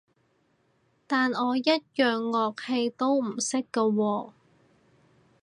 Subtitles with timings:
[1.05, 4.31] 但我一樣樂器都唔識㗎喎